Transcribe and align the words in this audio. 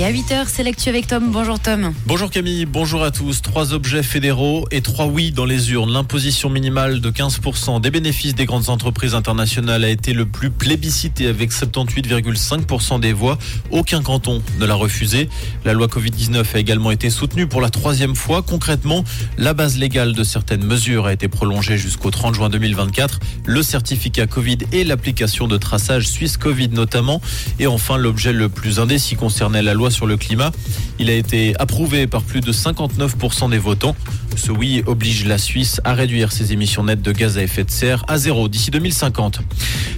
Et 0.00 0.04
à 0.04 0.10
8h, 0.10 0.46
c'est 0.46 0.62
l'actu 0.62 0.88
avec 0.88 1.08
Tom. 1.08 1.30
Bonjour 1.30 1.60
Tom. 1.60 1.92
Bonjour 2.06 2.30
Camille, 2.30 2.64
bonjour 2.64 3.02
à 3.02 3.10
tous. 3.10 3.42
Trois 3.42 3.74
objets 3.74 4.02
fédéraux 4.02 4.66
et 4.70 4.80
trois 4.80 5.04
oui 5.04 5.30
dans 5.30 5.44
les 5.44 5.72
urnes. 5.72 5.92
L'imposition 5.92 6.48
minimale 6.48 7.02
de 7.02 7.10
15% 7.10 7.82
des 7.82 7.90
bénéfices 7.90 8.34
des 8.34 8.46
grandes 8.46 8.70
entreprises 8.70 9.14
internationales 9.14 9.84
a 9.84 9.90
été 9.90 10.14
le 10.14 10.24
plus 10.24 10.48
plébiscité 10.48 11.26
avec 11.26 11.52
78,5% 11.52 12.98
des 12.98 13.12
voix. 13.12 13.36
Aucun 13.70 14.00
canton 14.00 14.42
ne 14.58 14.64
l'a 14.64 14.74
refusé. 14.74 15.28
La 15.66 15.74
loi 15.74 15.86
Covid-19 15.86 16.46
a 16.54 16.58
également 16.58 16.92
été 16.92 17.10
soutenue 17.10 17.46
pour 17.46 17.60
la 17.60 17.68
troisième 17.68 18.16
fois. 18.16 18.40
Concrètement, 18.40 19.04
la 19.36 19.52
base 19.52 19.76
légale 19.76 20.14
de 20.14 20.24
certaines 20.24 20.64
mesures 20.64 21.04
a 21.04 21.12
été 21.12 21.28
prolongée 21.28 21.76
jusqu'au 21.76 22.10
30 22.10 22.36
juin 22.36 22.48
2024. 22.48 23.20
Le 23.44 23.62
certificat 23.62 24.26
Covid 24.26 24.60
et 24.72 24.82
l'application 24.82 25.46
de 25.46 25.58
traçage 25.58 26.08
suisse 26.08 26.38
Covid 26.38 26.70
notamment. 26.70 27.20
Et 27.58 27.66
enfin, 27.66 27.98
l'objet 27.98 28.32
le 28.32 28.48
plus 28.48 28.80
indécis 28.80 29.16
concernait 29.16 29.60
la 29.60 29.74
loi 29.74 29.89
sur 29.90 30.06
le 30.06 30.16
climat. 30.16 30.52
Il 30.98 31.10
a 31.10 31.14
été 31.14 31.54
approuvé 31.58 32.06
par 32.06 32.22
plus 32.22 32.40
de 32.40 32.52
59% 32.52 33.50
des 33.50 33.58
votants. 33.58 33.96
Ce 34.36 34.52
oui 34.52 34.82
oblige 34.86 35.26
la 35.26 35.38
Suisse 35.38 35.80
à 35.84 35.94
réduire 35.94 36.32
ses 36.32 36.52
émissions 36.52 36.84
nettes 36.84 37.02
de 37.02 37.12
gaz 37.12 37.38
à 37.38 37.42
effet 37.42 37.64
de 37.64 37.70
serre 37.70 38.04
à 38.08 38.18
zéro 38.18 38.48
d'ici 38.48 38.70
2050. 38.70 39.40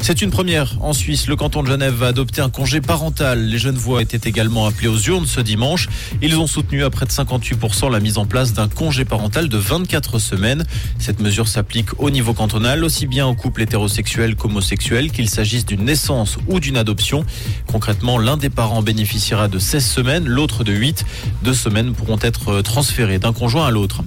C'est 0.01 0.21
une 0.21 0.31
première. 0.31 0.77
En 0.81 0.93
Suisse, 0.93 1.29
le 1.29 1.37
canton 1.37 1.63
de 1.63 1.69
Genève 1.69 1.95
va 1.95 2.09
adopter 2.09 2.41
un 2.41 2.51
congé 2.51 2.81
parental. 2.81 3.47
Les 3.47 3.59
jeunes 3.59 3.77
voix 3.77 4.03
étaient 4.03 4.29
également 4.29 4.67
appelés 4.67 4.89
aux 4.89 4.99
urnes 4.99 5.27
ce 5.27 5.41
dimanche. 5.41 5.89
Ils 6.23 6.37
ont 6.39 6.47
soutenu 6.47 6.83
à 6.83 6.91
près 6.91 7.07
de 7.07 7.11
58% 7.11 7.91
la 7.91 8.01
mise 8.01 8.19
en 8.19 8.27
place 8.27 8.53
d'un 8.53 8.69
congé 8.69 9.05
parental 9.05 9.49
de 9.49 9.57
24 9.57 10.19
semaines. 10.19 10.65
Cette 10.99 11.21
mesure 11.21 11.47
s'applique 11.47 12.01
au 12.01 12.11
niveau 12.11 12.35
cantonal, 12.35 12.83
aussi 12.85 13.07
bien 13.07 13.27
aux 13.27 13.35
couples 13.35 13.63
hétérosexuels 13.63 14.35
qu'homosexuels, 14.35 15.13
qu'il 15.13 15.29
s'agisse 15.29 15.65
d'une 15.67 15.85
naissance 15.85 16.37
ou 16.49 16.59
d'une 16.59 16.77
adoption. 16.77 17.25
Concrètement, 17.67 18.19
l'un 18.19 18.37
des 18.37 18.51
parents 18.51 18.83
bénéficiera 18.83 19.47
de 19.47 19.59
16 19.59 19.87
semaines, 19.87 20.25
l'autre 20.27 20.65
de 20.65 20.73
8. 20.73 21.05
Deux 21.45 21.55
semaines 21.55 21.93
pourront 21.93 22.19
être 22.23 22.61
transférées 22.63 23.19
d'un 23.19 23.33
conjoint 23.33 23.67
à 23.67 23.71
l'autre. 23.71 24.03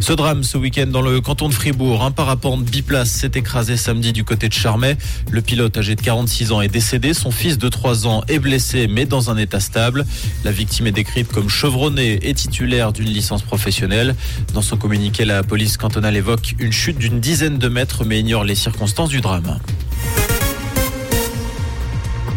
Ce 0.00 0.12
drame 0.12 0.42
ce 0.42 0.58
week-end 0.58 0.86
dans 0.86 1.02
le 1.02 1.20
canton 1.20 1.48
de 1.48 1.54
Fribourg, 1.54 2.04
un 2.04 2.10
parapente 2.10 2.64
biplace 2.64 3.10
s'est 3.10 3.32
écrasé 3.34 3.76
samedi 3.76 4.12
du 4.12 4.24
côté 4.24 4.48
de 4.48 4.52
Charmey. 4.52 4.96
Le 5.30 5.40
pilote 5.40 5.76
âgé 5.76 5.94
de 5.94 6.00
46 6.00 6.52
ans 6.52 6.60
est 6.60 6.68
décédé, 6.68 7.14
son 7.14 7.30
fils 7.30 7.58
de 7.58 7.68
3 7.68 8.06
ans 8.06 8.22
est 8.28 8.38
blessé 8.38 8.88
mais 8.88 9.06
dans 9.06 9.30
un 9.30 9.36
état 9.36 9.60
stable. 9.60 10.04
La 10.44 10.50
victime 10.50 10.86
est 10.86 10.92
décrite 10.92 11.28
comme 11.28 11.48
chevronnée 11.48 12.18
et 12.28 12.34
titulaire 12.34 12.92
d'une 12.92 13.08
licence 13.08 13.42
professionnelle. 13.42 14.14
Dans 14.54 14.62
son 14.62 14.76
communiqué, 14.76 15.24
la 15.24 15.42
police 15.42 15.76
cantonale 15.76 16.16
évoque 16.16 16.54
une 16.58 16.72
chute 16.72 16.98
d'une 16.98 17.20
dizaine 17.20 17.58
de 17.58 17.68
mètres 17.68 18.04
mais 18.04 18.20
ignore 18.20 18.44
les 18.44 18.54
circonstances 18.54 19.10
du 19.10 19.20
drame. 19.20 19.58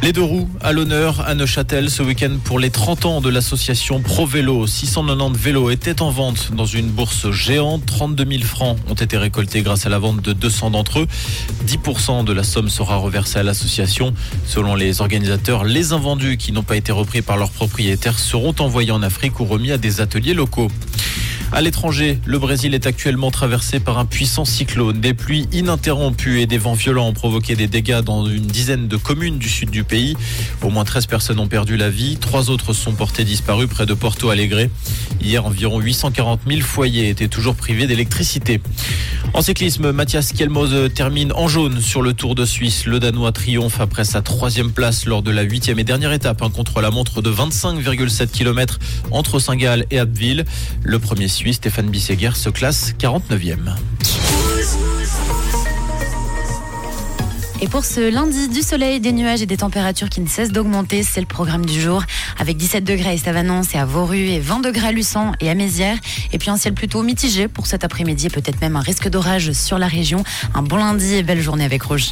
Les 0.05 0.13
deux 0.13 0.21
roues 0.21 0.47
à 0.61 0.71
l'honneur 0.71 1.21
à 1.27 1.33
Neuchâtel 1.33 1.89
ce 1.89 2.03
week-end 2.03 2.37
pour 2.43 2.59
les 2.59 2.69
30 2.69 3.07
ans 3.07 3.21
de 3.21 3.29
l'association 3.29 4.01
Pro 4.01 4.27
Vélo. 4.27 4.67
690 4.67 5.35
vélos 5.35 5.71
étaient 5.71 5.99
en 5.99 6.11
vente 6.11 6.51
dans 6.53 6.67
une 6.67 6.89
bourse 6.89 7.31
géante. 7.31 7.87
32 7.87 8.23
000 8.23 8.43
francs 8.43 8.77
ont 8.87 8.93
été 8.93 9.17
récoltés 9.17 9.63
grâce 9.63 9.87
à 9.87 9.89
la 9.89 9.97
vente 9.97 10.21
de 10.21 10.31
200 10.31 10.69
d'entre 10.69 10.99
eux. 10.99 11.07
10% 11.65 12.23
de 12.23 12.33
la 12.33 12.43
somme 12.43 12.69
sera 12.69 12.97
reversée 12.97 13.39
à 13.39 13.43
l'association. 13.43 14.13
Selon 14.45 14.75
les 14.75 15.01
organisateurs, 15.01 15.63
les 15.63 15.91
invendus 15.91 16.37
qui 16.37 16.51
n'ont 16.51 16.61
pas 16.61 16.77
été 16.77 16.91
repris 16.91 17.23
par 17.23 17.37
leurs 17.37 17.49
propriétaires 17.49 18.19
seront 18.19 18.53
envoyés 18.59 18.91
en 18.91 19.01
Afrique 19.01 19.39
ou 19.39 19.45
remis 19.45 19.71
à 19.71 19.79
des 19.79 20.01
ateliers 20.01 20.35
locaux. 20.35 20.67
À 21.55 21.61
l'étranger, 21.61 22.19
le 22.25 22.37
Brésil 22.37 22.73
est 22.73 22.85
actuellement 22.85 23.31
traversé 23.31 23.79
par 23.79 23.97
un 23.97 24.03
puissant 24.05 24.43
cyclone. 24.43 24.99
Des 24.99 25.13
pluies 25.13 25.47
ininterrompues 25.53 26.41
et 26.41 26.47
des 26.47 26.57
vents 26.57 26.73
violents 26.73 27.07
ont 27.07 27.13
provoqué 27.13 27.55
des 27.55 27.67
dégâts 27.67 28.01
dans 28.01 28.27
une 28.27 28.45
dizaine 28.45 28.89
de 28.89 28.97
communes 28.97 29.37
du 29.37 29.47
sud 29.47 29.69
du 29.69 29.85
pays. 29.85 30.17
Au 30.61 30.69
moins 30.69 30.83
13 30.83 31.05
personnes 31.05 31.39
ont 31.39 31.47
perdu 31.47 31.77
la 31.77 31.89
vie. 31.89 32.17
Trois 32.17 32.49
autres 32.49 32.73
sont 32.73 32.91
portées 32.91 33.23
disparues 33.23 33.69
près 33.69 33.85
de 33.85 33.93
Porto 33.93 34.29
Alegre. 34.31 34.67
Hier, 35.21 35.45
environ 35.45 35.79
840 35.79 36.41
000 36.45 36.59
foyers 36.59 37.07
étaient 37.07 37.29
toujours 37.29 37.55
privés 37.55 37.87
d'électricité. 37.87 38.59
En 39.33 39.41
cyclisme, 39.41 39.93
Mathias 39.93 40.33
Kielmose 40.33 40.93
termine 40.93 41.31
en 41.33 41.47
jaune 41.47 41.79
sur 41.79 42.01
le 42.01 42.11
Tour 42.11 42.35
de 42.35 42.43
Suisse. 42.43 42.85
Le 42.85 42.99
Danois 42.99 43.31
triomphe 43.31 43.79
après 43.79 44.03
sa 44.03 44.21
troisième 44.21 44.71
place 44.71 45.05
lors 45.05 45.21
de 45.21 45.31
la 45.31 45.43
huitième 45.43 45.79
et 45.79 45.85
dernière 45.85 46.11
étape 46.11 46.41
un 46.41 46.49
contre 46.49 46.81
la 46.81 46.91
montre 46.91 47.21
de 47.21 47.31
25,7 47.31 48.27
km 48.27 48.77
entre 49.11 49.39
Saint-Gall 49.39 49.85
et 49.89 49.99
Abbeville. 49.99 50.43
Le 50.83 50.99
premier 50.99 51.29
Suisse, 51.29 51.44
Stéphane 51.53 51.89
Bisseguer, 51.89 52.31
se 52.35 52.49
classe 52.49 52.93
49e. 52.99 53.75
Et 57.61 57.67
pour 57.67 57.85
ce 57.85 58.11
lundi, 58.11 58.49
du 58.49 58.61
soleil, 58.61 58.99
des 58.99 59.13
nuages 59.13 59.41
et 59.41 59.45
des 59.45 59.57
températures 59.57 60.09
qui 60.09 60.19
ne 60.19 60.27
cessent 60.27 60.51
d'augmenter, 60.51 61.03
c'est 61.03 61.21
le 61.21 61.25
programme 61.25 61.65
du 61.65 61.79
jour. 61.79 62.03
Avec 62.37 62.57
17 62.57 62.83
degrés 62.83 63.13
à 63.13 63.17
Savanons 63.17 63.61
et 63.73 63.77
à 63.77 63.85
Vauru 63.85 64.19
et 64.19 64.39
20 64.39 64.59
degrés 64.59 64.87
à 64.87 64.91
Luçon 64.91 65.31
et 65.39 65.49
à 65.49 65.55
Mézières. 65.55 65.97
Et 66.33 66.37
puis 66.37 66.49
un 66.49 66.57
ciel 66.57 66.73
plutôt 66.73 67.01
mitigé 67.01 67.47
pour 67.47 67.65
cet 67.65 67.85
après-midi, 67.85 68.29
peut-être 68.29 68.59
même 68.59 68.75
un 68.75 68.81
risque 68.81 69.07
d'orage 69.09 69.53
sur 69.53 69.79
la 69.79 69.87
région. 69.87 70.23
Un 70.53 70.63
bon 70.63 70.75
lundi 70.75 71.15
et 71.15 71.23
belle 71.23 71.41
journée 71.41 71.63
avec 71.63 71.81
Rouge. 71.83 72.03